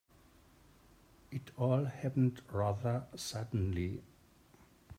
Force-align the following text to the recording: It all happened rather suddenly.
It 1.29 1.51
all 1.57 1.85
happened 1.85 2.41
rather 2.51 3.05
suddenly. 3.15 4.01